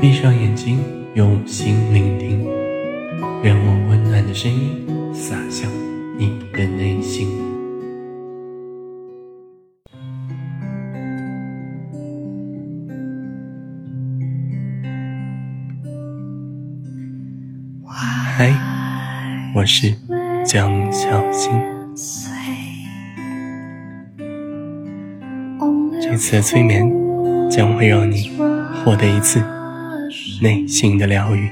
[0.00, 0.78] 闭上眼睛，
[1.12, 2.42] 用心聆听，
[3.42, 5.70] 愿我温暖的声音洒向
[6.16, 7.28] 你的内心。
[17.84, 18.54] 嗨，
[19.54, 19.94] 我是
[20.46, 21.52] 江小新。
[26.00, 26.90] 这次的催眠
[27.50, 28.30] 将会让你
[28.82, 29.44] 获得一次
[30.40, 31.50] 内心的疗愈。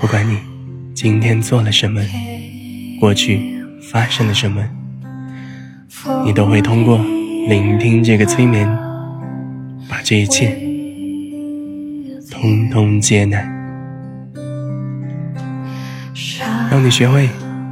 [0.00, 0.38] 不管你
[0.94, 2.00] 今天做了什么，
[2.98, 4.68] 过去发生了什么，
[6.24, 6.98] 你都会通过
[7.48, 8.66] 聆听这个催眠，
[9.88, 10.58] 把这一切
[12.30, 13.38] 通通接纳，
[16.70, 17.28] 让你学会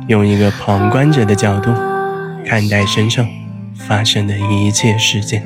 [0.06, 1.72] 用一个旁观者的角度
[2.46, 3.26] 看待身上
[3.74, 5.42] 发生的一切事件，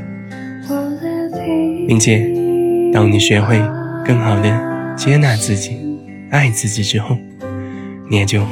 [1.88, 2.41] 并且，
[2.92, 3.58] 当你学会
[4.04, 5.78] 更好的接纳自己、
[6.30, 7.16] 爱自己之后，
[8.10, 8.42] 你也就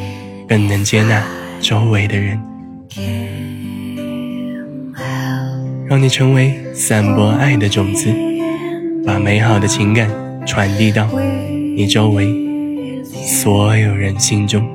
[0.49, 1.23] 更能接纳
[1.61, 2.41] 周围的人，
[5.87, 8.11] 让你成为散播爱的种子，
[9.05, 10.09] 把美好的情感
[10.47, 11.07] 传递到
[11.77, 12.35] 你周围
[13.13, 14.67] 所有人心中。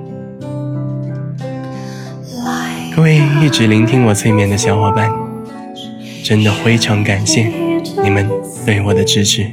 [2.95, 5.11] 各位一直聆听我催眠的小伙伴，
[6.23, 7.52] 真的非常感谢
[8.06, 8.30] 你们
[8.64, 9.44] 对我的支持。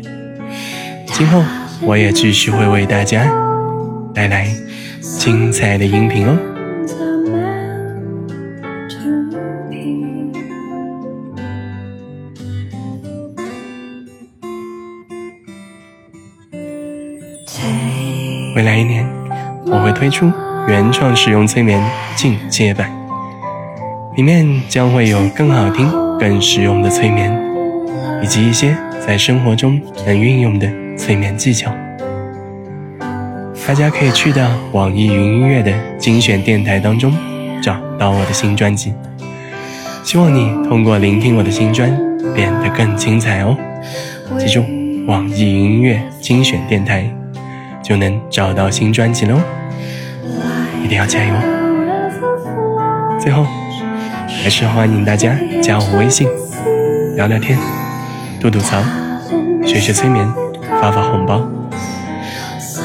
[1.07, 1.43] 今后
[1.81, 3.25] 我也继续会为大家
[4.15, 4.47] 带来
[5.01, 6.37] 精彩的音频哦。
[18.55, 19.09] 未来一年，
[19.65, 20.31] 我会推出
[20.69, 21.83] 原创使用催眠
[22.15, 22.93] 进阶版，
[24.15, 27.33] 里面将会有更好听、更实用的催眠，
[28.23, 31.73] 以及一些在生活中能运用的催眠技巧。
[33.67, 37.13] 大家可以去到网易云音乐的精选电台当中
[37.63, 38.95] 找到我的新专辑。
[40.05, 41.91] 希望你通过聆听我的新专
[42.35, 43.57] 变得更精彩哦！
[44.39, 44.65] 记住，
[45.07, 47.05] 网易云音乐精选电台。
[47.83, 49.41] 就能找到新专辑喽！
[50.85, 51.35] 一定要加油！
[53.19, 53.45] 最后，
[54.29, 56.29] 还是欢迎大家加我微信
[57.17, 57.59] 聊聊天、
[58.43, 58.83] 吐吐槽、
[59.65, 60.27] 学学催眠、
[60.81, 61.41] 发发红包。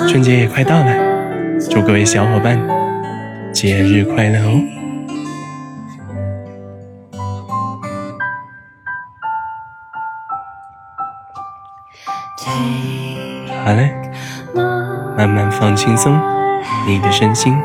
[0.08, 0.94] 春节也快到了，
[1.68, 2.60] 祝各位小伙伴
[3.52, 4.62] 节日快乐哦！
[13.66, 13.92] 好嘞。
[15.18, 16.16] 慢慢放轻松
[16.86, 17.58] 你的身心，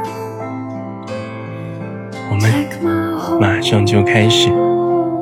[2.30, 4.48] 我们马上就开始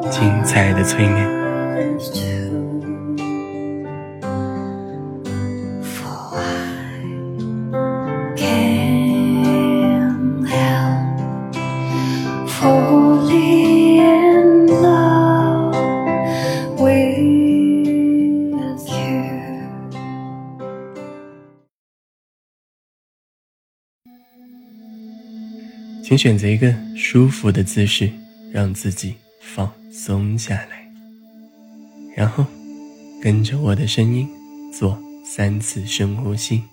[0.08, 1.39] 精彩的催眠。
[26.10, 28.10] 请选择一个舒服的姿势，
[28.50, 30.92] 让自己放松下来，
[32.16, 32.44] 然后
[33.22, 34.28] 跟着我的声音
[34.72, 36.64] 做三次深呼吸，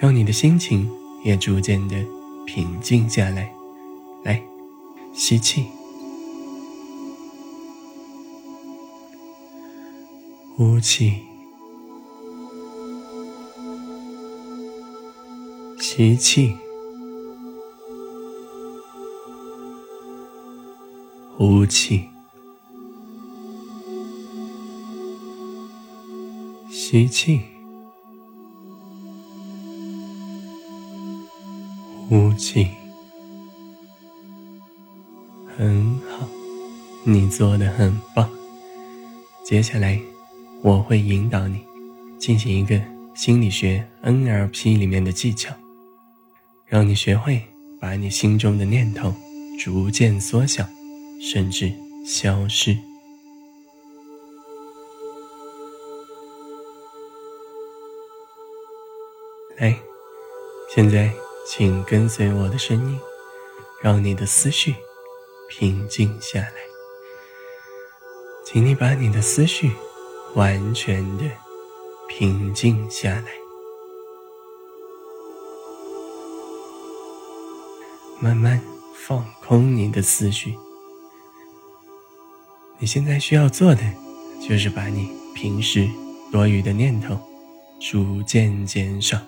[0.00, 0.90] 让你的心情
[1.24, 2.04] 也逐渐的
[2.46, 3.48] 平静下来。
[4.24, 4.42] 来，
[5.14, 5.64] 吸气，
[10.56, 11.14] 呼气，
[15.78, 16.56] 吸气。
[21.68, 22.08] 气，
[26.70, 27.42] 吸气，
[32.08, 32.68] 呼气，
[35.56, 36.26] 很好，
[37.04, 38.28] 你做的很棒。
[39.44, 40.00] 接下来，
[40.62, 41.60] 我会引导你
[42.18, 42.80] 进行一个
[43.14, 45.54] 心理学 NLP 里面的技巧，
[46.66, 47.42] 让你学会
[47.78, 49.14] 把你心中的念头
[49.58, 50.66] 逐渐缩小。
[51.20, 51.72] 甚至
[52.06, 52.76] 消失。
[59.58, 59.76] 来，
[60.74, 61.12] 现在
[61.46, 63.00] 请跟随我的声音，
[63.82, 64.74] 让你的思绪
[65.48, 66.54] 平静下来。
[68.46, 69.72] 请你把你的思绪
[70.34, 71.24] 完全的
[72.08, 73.26] 平静下来，
[78.20, 78.62] 慢慢
[78.94, 80.56] 放空你的思绪。
[82.80, 83.82] 你现在需要做的，
[84.40, 85.88] 就是把你平时
[86.30, 87.18] 多余的念头
[87.80, 89.20] 逐渐减少。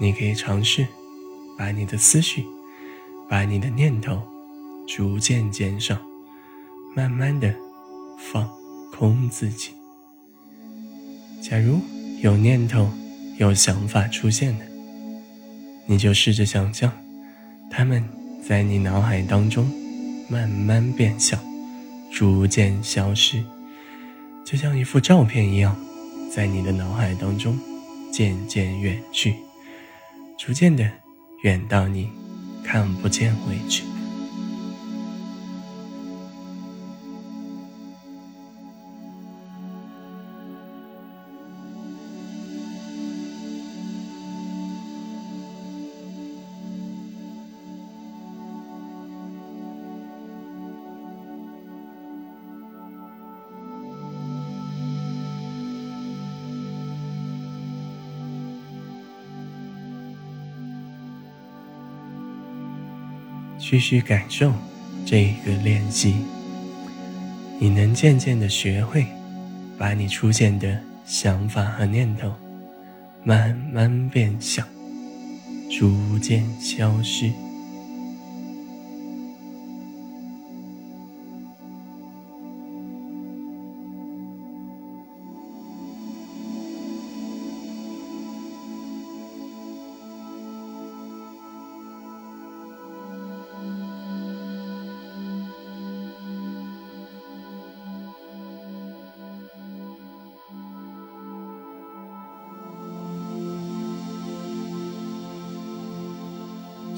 [0.00, 0.86] 你可以尝试
[1.58, 2.44] 把你的思绪、
[3.28, 4.22] 把你的念头
[4.88, 5.96] 逐渐减少，
[6.96, 7.54] 慢慢的
[8.18, 8.48] 放
[8.96, 9.72] 空自己。
[11.42, 11.78] 假如
[12.22, 12.88] 有念头、
[13.36, 14.64] 有想法出现的，
[15.84, 16.90] 你就试着想象，
[17.70, 18.02] 他们
[18.46, 19.64] 在你脑海当中
[20.28, 21.38] 慢慢变小，
[22.12, 23.42] 逐渐消失，
[24.44, 25.74] 就像一幅照片一样，
[26.30, 27.58] 在你的脑海当中
[28.12, 29.34] 渐渐远去。
[30.38, 30.86] 逐渐的
[31.42, 32.10] 远到你
[32.62, 33.93] 看不见为止。
[63.66, 64.52] 继续感受
[65.06, 66.16] 这个练习，
[67.58, 69.06] 你能渐渐的学会，
[69.78, 72.30] 把你出现的想法和念头
[73.24, 74.62] 慢慢变小，
[75.70, 77.32] 逐渐消失。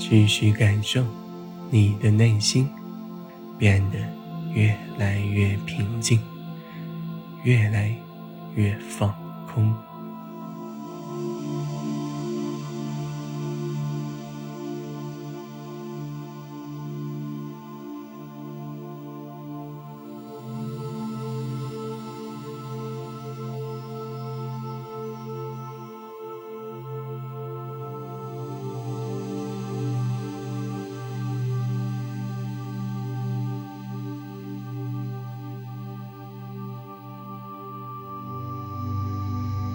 [0.09, 1.05] 继续感受，
[1.69, 2.69] 你的内心
[3.59, 3.99] 变得
[4.55, 6.21] 越来越平静，
[7.43, 7.93] 越来
[8.55, 9.13] 越放
[9.53, 9.75] 空。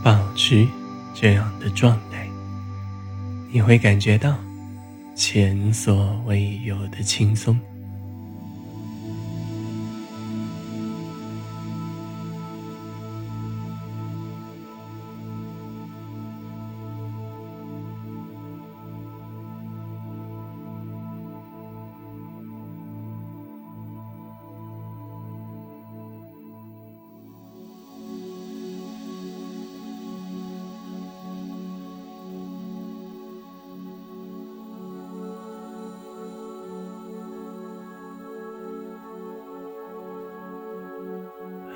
[0.04, 0.68] 保持
[1.14, 2.28] 这样的状态，
[3.52, 4.36] 你会感觉到
[5.16, 7.60] 前所未有的轻松。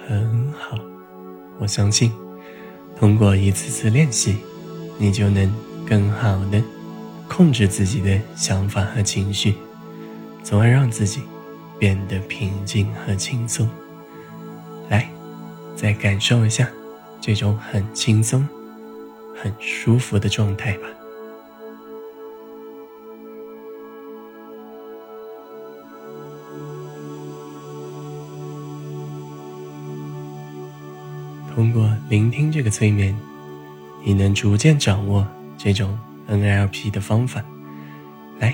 [0.08, 0.78] 很好，
[1.58, 2.12] 我相信，
[2.96, 4.38] 通过一次次练习，
[5.00, 5.52] 你就能
[5.88, 6.62] 更好的
[7.28, 9.56] 控制自己的想法和情绪，
[10.44, 11.24] 从而让自己
[11.80, 13.68] 变得平静和轻松。
[14.90, 15.10] 来，
[15.76, 16.70] 再感受一下
[17.20, 18.48] 这种很轻松、
[19.36, 20.88] 很舒服的状态吧。
[31.56, 33.18] 通过聆听这个催眠，
[34.04, 35.26] 你能逐渐掌握
[35.58, 35.98] 这种
[36.30, 37.42] NLP 的方法。
[38.40, 38.54] 来，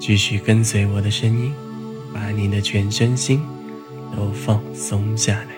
[0.00, 1.52] 继续跟随我的声音，
[2.14, 3.42] 把你的全身心
[4.16, 5.48] 都放松下来。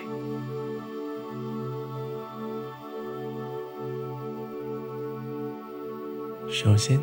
[6.51, 6.99] 首先，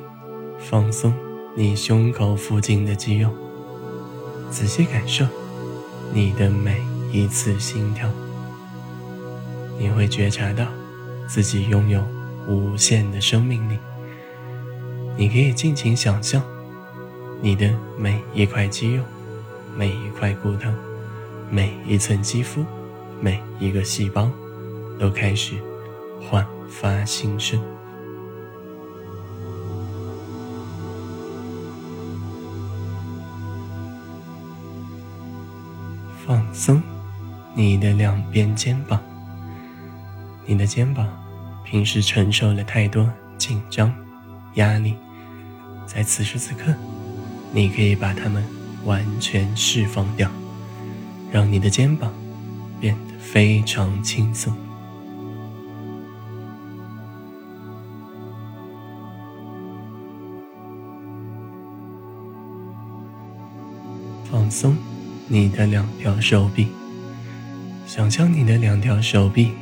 [0.59, 1.15] 放松
[1.57, 3.31] 你胸口附近的肌肉，
[4.51, 5.25] 仔细感受
[6.13, 6.79] 你的每
[7.11, 8.07] 一次心跳。
[9.79, 10.67] 你会觉察到
[11.29, 12.03] 自己拥有
[12.49, 13.79] 无限的生命力。
[15.17, 16.43] 你可以尽情想象，
[17.41, 19.03] 你的每一块肌肉、
[19.77, 20.71] 每一块骨头、
[21.51, 22.65] 每一寸肌肤、
[23.21, 24.31] 每一个细胞，
[24.99, 25.55] 都开始
[26.21, 27.61] 焕发新生。
[36.27, 36.83] 放松
[37.55, 39.01] 你的两边肩膀。
[40.47, 41.09] 你的肩膀
[41.65, 43.93] 平时承受了太多紧张、
[44.55, 44.95] 压力，
[45.87, 46.73] 在此时此刻，
[47.53, 48.45] 你可以把它们
[48.85, 50.31] 完全释放掉，
[51.33, 52.13] 让你的肩膀
[52.81, 54.55] 变得非常轻松。
[64.31, 64.77] 放松
[65.27, 66.69] 你的两条手臂，
[67.85, 69.53] 想象你的两条手臂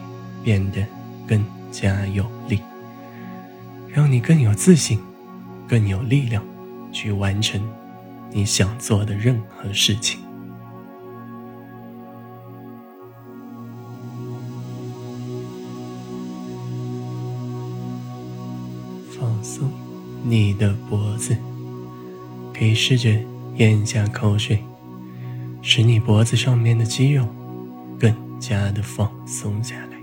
[0.45, 0.87] 变得
[1.27, 2.61] 更加有力，
[3.89, 5.01] 让你更有自信、
[5.67, 6.45] 更有力量
[6.93, 7.61] 去完成
[8.31, 10.21] 你想做的任何事情。
[19.19, 19.71] 放松
[20.23, 21.37] 你的脖子，
[22.57, 23.19] 可以试着。
[23.57, 24.59] 咽下口水，
[25.63, 27.25] 使你脖子上面的肌肉
[28.01, 29.94] 更加的放松下来。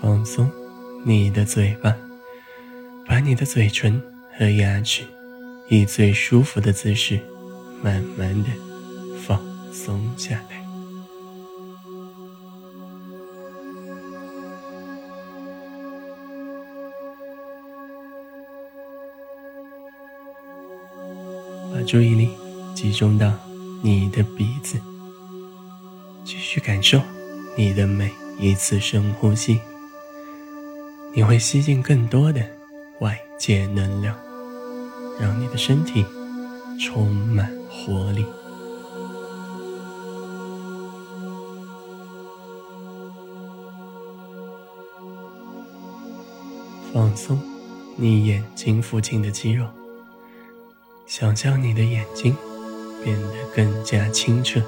[0.00, 0.50] 放松
[1.04, 1.96] 你的嘴巴，
[3.06, 4.00] 把你的嘴唇
[4.38, 5.02] 和牙齿
[5.68, 7.20] 以最舒服的姿势，
[7.82, 8.50] 慢慢的
[9.26, 9.40] 放
[9.72, 10.64] 松下来。
[21.72, 22.30] 把注意力
[22.74, 23.32] 集中到
[23.82, 24.78] 你的鼻子，
[26.24, 27.00] 继续感受
[27.56, 29.60] 你的每一次深呼吸。
[31.16, 32.42] 你会吸进更多的
[33.00, 34.14] 外界能量，
[35.18, 36.04] 让你的身体
[36.78, 38.22] 充满活力。
[46.92, 47.40] 放松
[47.96, 49.66] 你眼睛附近的肌肉。
[51.06, 52.36] 想象你的眼睛
[53.02, 54.60] 变得更加清澈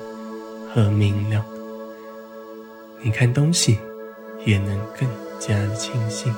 [0.73, 1.45] 和明亮，
[3.03, 3.77] 你看东西
[4.47, 5.07] 也能更
[5.39, 6.33] 加的清晰。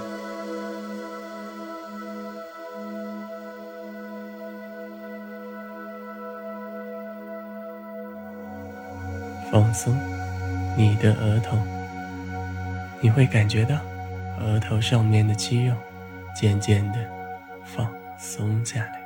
[9.51, 9.93] 放松
[10.77, 11.59] 你的额头，
[13.01, 13.77] 你会感觉到
[14.39, 15.75] 额头上面的肌肉
[16.35, 16.99] 渐渐的
[17.65, 19.01] 放松下来。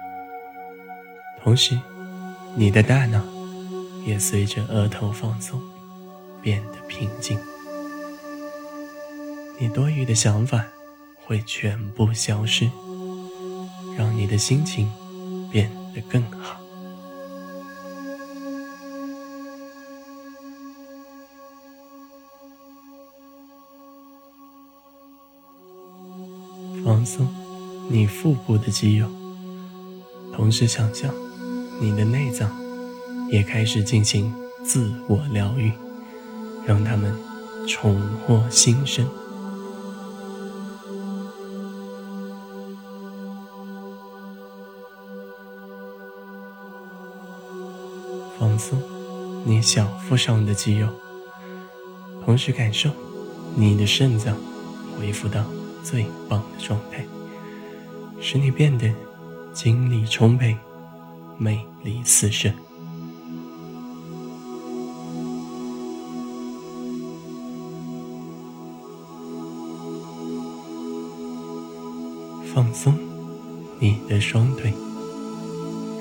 [1.43, 1.79] 同时，
[2.55, 3.23] 你的大脑
[4.05, 5.59] 也随着额头放松，
[6.43, 7.39] 变得平静。
[9.61, 10.64] 你多余的想法
[11.25, 12.68] 会全部消失，
[13.96, 14.90] 让你的心情
[15.50, 16.61] 变得更好。
[26.84, 27.26] 放松
[27.88, 29.08] 你腹部的肌肉，
[30.34, 31.14] 同时想象。
[31.80, 32.50] 你的内脏
[33.30, 34.32] 也开始进行
[34.64, 35.73] 自我疗愈，
[36.64, 37.12] 让他们
[37.66, 39.04] 重获新生。
[49.45, 50.89] 你小腹上的肌肉，
[52.25, 52.91] 同时感受
[53.55, 54.37] 你的肾脏
[54.99, 55.45] 恢复到
[55.83, 57.05] 最棒的状态，
[58.21, 58.93] 使你变得
[59.53, 60.57] 精力充沛。
[61.37, 62.53] 魅力四射，
[72.55, 72.97] 放松
[73.81, 74.73] 你的双腿，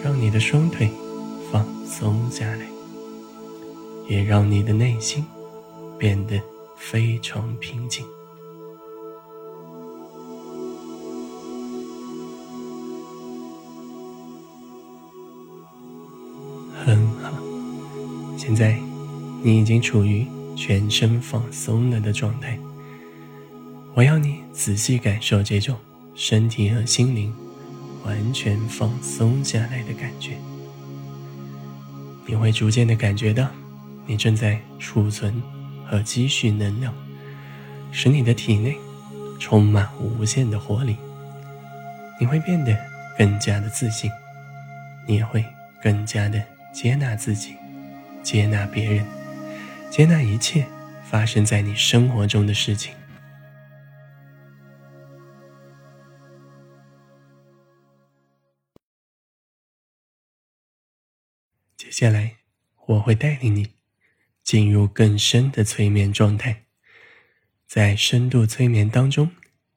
[0.03, 0.91] 让你的双腿
[1.51, 2.67] 放松下来，
[4.07, 5.25] 也让你的内心
[5.97, 6.41] 变得
[6.75, 8.05] 非常平静。
[16.85, 17.31] 很好，
[18.37, 18.77] 现在
[19.41, 22.59] 你已经处于全身放松了的状态。
[23.93, 25.77] 我要你仔细感受这种
[26.13, 27.33] 身体和心灵
[28.03, 30.37] 完全放松下来的感觉。
[32.25, 33.47] 你会逐渐的感觉到，
[34.05, 35.41] 你正在储存
[35.85, 36.93] 和积蓄能量，
[37.91, 38.77] 使你的体内
[39.39, 40.97] 充满无限的活力。
[42.19, 42.77] 你会变得
[43.17, 44.11] 更加的自信，
[45.07, 45.45] 你也会
[45.81, 46.43] 更加的。
[46.73, 47.55] 接纳自己，
[48.23, 49.05] 接纳别人，
[49.91, 50.65] 接纳一切
[51.03, 52.95] 发生在你生活中的事情。
[61.77, 62.37] 接下来，
[62.87, 63.75] 我会带领你
[64.43, 66.65] 进入更深的催眠状态。
[67.65, 69.31] 在深度催眠当中，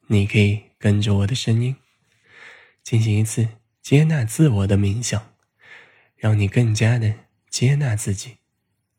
[0.09, 1.77] 你可以跟着我的声音
[2.83, 3.49] 进行一次
[3.81, 5.33] 接纳自我的冥想。
[6.19, 8.39] 让你更加的接纳自己，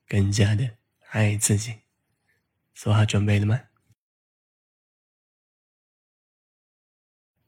[0.08, 0.78] 更加的
[1.10, 1.80] 爱自己。
[2.76, 3.60] 做好准备了吗？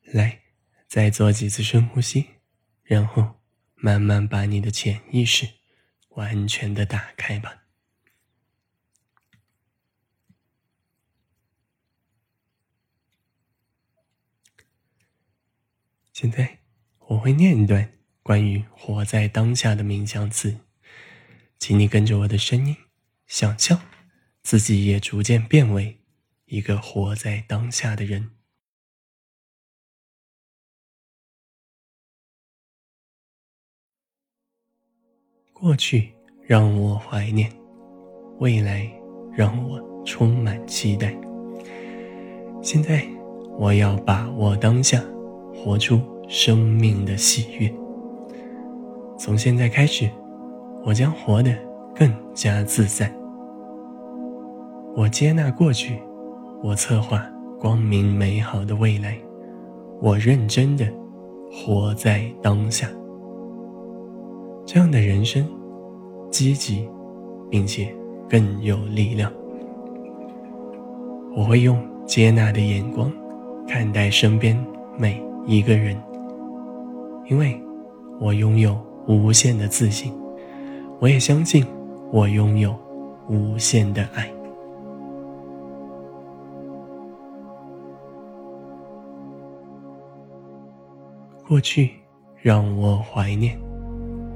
[0.02, 0.42] 来，
[0.88, 2.26] 再做几次深呼吸，
[2.82, 3.40] 然后
[3.76, 5.48] 慢慢把你的潜意识
[6.10, 7.69] 完全的打开吧。
[16.22, 16.60] 现在
[17.08, 20.58] 我会念一段关于活在当下的冥想词，
[21.58, 22.76] 请你跟着我的声音，
[23.26, 23.80] 想象
[24.44, 26.02] 自己也逐渐变为
[26.48, 28.32] 一个活在当下的人。
[35.54, 36.14] 过去
[36.46, 37.50] 让我怀念，
[38.40, 38.92] 未来
[39.32, 41.18] 让我充满期待。
[42.62, 43.08] 现在
[43.58, 45.02] 我要把握当下。
[45.64, 47.70] 活出生命的喜悦。
[49.18, 50.10] 从现在开始，
[50.86, 51.54] 我将活得
[51.94, 53.14] 更加自在。
[54.96, 56.00] 我接纳过去，
[56.64, 57.22] 我策划
[57.60, 59.18] 光明美好的未来。
[60.02, 60.88] 我认真的
[61.52, 62.88] 活在当下。
[64.66, 65.46] 这样的人生，
[66.32, 66.88] 积极，
[67.50, 67.94] 并且
[68.30, 69.30] 更有力量。
[71.36, 73.12] 我会用接纳的眼光
[73.68, 74.58] 看待身边
[74.98, 75.22] 每。
[75.46, 75.96] 一个人，
[77.28, 77.60] 因为
[78.20, 78.78] 我拥有
[79.08, 80.14] 无限的自信，
[81.00, 81.66] 我也相信
[82.12, 82.76] 我拥有
[83.30, 84.30] 无限的爱。
[91.48, 91.92] 过去
[92.42, 93.60] 让我怀念，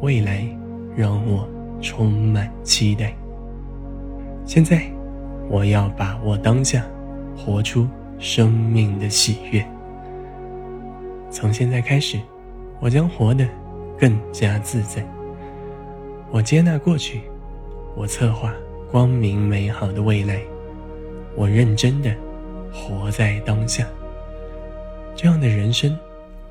[0.02, 0.48] 未来
[0.96, 1.48] 让我
[1.80, 3.16] 充满期待。
[4.46, 4.84] 现在，
[5.48, 6.84] 我要把握当下，
[7.38, 9.64] 活出生命的喜悦。
[11.34, 12.20] 从现在开始，
[12.80, 13.44] 我将活得
[13.98, 15.04] 更加自在。
[16.30, 17.22] 我接纳过去，
[17.96, 18.54] 我策划
[18.92, 20.40] 光明美好的未来。
[21.36, 22.16] 我认真的
[22.72, 23.88] 活在当下。
[25.16, 25.98] 这样的人生，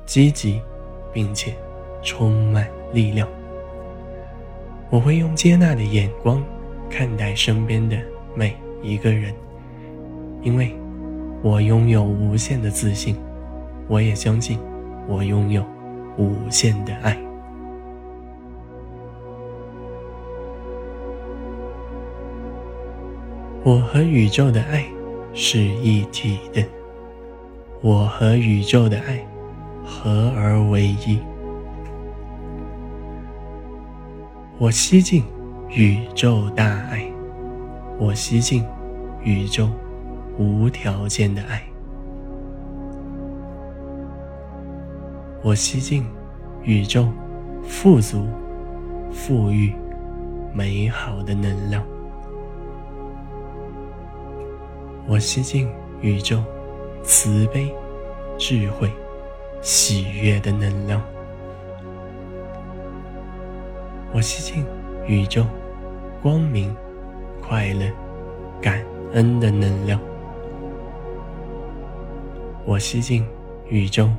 [0.05, 0.61] 积极，
[1.13, 1.53] 并且
[2.01, 3.25] 充满力量。
[4.89, 6.43] 我会用接纳的眼光
[6.89, 7.97] 看待身边的
[8.35, 9.33] 每一个人，
[10.41, 10.75] 因为
[11.41, 13.15] 我拥有无限的自信。
[13.87, 14.59] 我也相信。
[15.07, 15.63] 我拥有
[16.17, 17.17] 无限的爱，
[23.63, 24.85] 我和宇宙的爱
[25.33, 26.63] 是一体的，
[27.81, 29.25] 我和宇宙的爱
[29.85, 31.19] 合而为一，
[34.57, 35.23] 我吸进
[35.69, 37.05] 宇宙大爱，
[37.99, 38.63] 我吸进
[39.21, 39.69] 宇宙
[40.37, 41.72] 无条件的爱。
[45.43, 46.05] 我吸进
[46.63, 47.11] 宇宙
[47.65, 48.25] 富足、
[49.11, 49.75] 富裕、
[50.53, 51.83] 美好的能量。
[55.05, 56.41] 我吸进宇宙
[57.03, 57.69] 慈悲、
[58.37, 58.89] 智慧、
[59.61, 61.03] 喜悦的能量。
[64.13, 64.65] 我吸进
[65.05, 65.45] 宇宙
[66.21, 66.73] 光明、
[67.41, 67.91] 快乐、
[68.61, 69.99] 感恩的能量。
[72.63, 73.25] 我吸进
[73.67, 74.09] 宇宙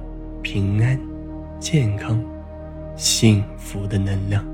[0.43, 1.14] 平安。
[1.65, 2.23] 健康、
[2.95, 4.45] 幸福的能量，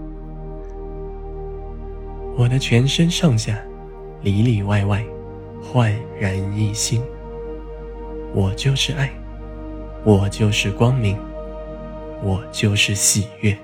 [2.39, 3.61] 我的全身上下、
[4.23, 5.05] 里里外外
[5.61, 7.03] 焕然一新。
[8.33, 9.11] 我就是爱，
[10.05, 11.19] 我就是光明，
[12.23, 13.59] 我就是喜悦。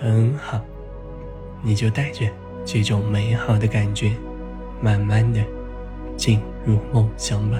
[0.00, 0.60] 很好，
[1.60, 2.24] 你就带着
[2.64, 4.12] 这种美好的感觉。
[4.80, 5.40] 慢慢的
[6.16, 7.58] 进入梦乡吧。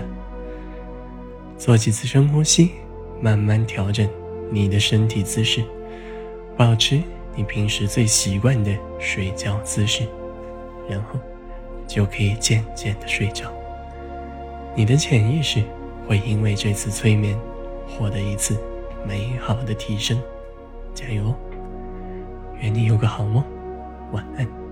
[1.59, 2.73] 做几次深呼吸，
[3.21, 4.09] 慢慢调整
[4.51, 5.65] 你的身体姿势，
[6.57, 7.01] 保持
[7.35, 10.07] 你平时最习惯的睡觉姿势，
[10.89, 11.19] 然后
[11.87, 13.51] 就可以渐渐的睡着。
[14.75, 15.63] 你的潜意识
[16.07, 17.39] 会因为这次催眠
[17.89, 18.59] 获得一次
[19.07, 20.21] 美好的提升。
[20.93, 21.35] 加油！
[22.61, 23.45] 愿你有个好梦，
[24.13, 24.66] 晚安。